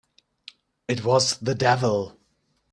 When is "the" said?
1.37-1.53